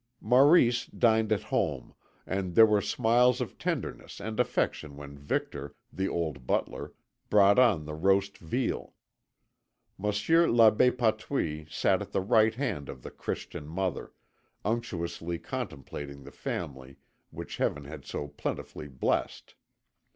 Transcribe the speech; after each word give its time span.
Maurice 0.19 0.87
dined 0.87 1.31
at 1.31 1.43
home, 1.43 1.93
and 2.25 2.55
there 2.55 2.65
were 2.65 2.81
smiles 2.81 3.39
of 3.39 3.59
tenderness 3.59 4.19
and 4.19 4.39
affection 4.39 4.97
when 4.97 5.15
Victor, 5.15 5.75
the 5.93 6.07
old 6.09 6.47
butler, 6.47 6.93
brought 7.29 7.59
on 7.59 7.85
the 7.85 7.93
roast 7.93 8.39
veal. 8.39 8.95
Monsieur 9.99 10.47
l'Abbé 10.47 10.97
Patouille 10.97 11.67
sat 11.69 12.01
at 12.01 12.13
the 12.13 12.19
right 12.21 12.55
hand 12.55 12.89
of 12.89 13.03
the 13.03 13.11
Christian 13.11 13.67
mother, 13.67 14.11
unctuously 14.65 15.37
contemplating 15.37 16.23
the 16.23 16.31
family 16.31 16.95
which 17.29 17.57
Heaven 17.57 17.83
had 17.83 18.03
so 18.03 18.27
plentifully 18.27 18.87
blessed. 18.87 19.53